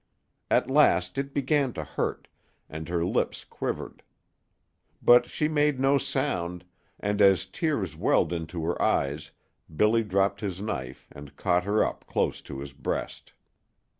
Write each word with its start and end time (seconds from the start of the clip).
At 0.49 0.67
last 0.67 1.19
it 1.19 1.31
began 1.31 1.73
to 1.73 1.83
hurt, 1.83 2.27
and 2.67 2.89
her 2.89 3.05
lips 3.05 3.45
quivered. 3.45 4.01
But 4.99 5.27
she 5.27 5.47
made 5.47 5.79
no 5.79 5.99
sound, 5.99 6.65
and 6.99 7.21
as 7.21 7.45
tears 7.45 7.95
welled 7.95 8.33
into 8.33 8.65
her 8.65 8.81
eyes 8.81 9.29
Billy 9.75 10.03
dropped 10.03 10.41
his 10.41 10.59
knife 10.59 11.07
and 11.11 11.35
caught 11.35 11.65
her 11.65 11.83
up 11.85 12.07
close 12.07 12.41
to 12.41 12.61
his 12.61 12.73
breast. 12.73 13.33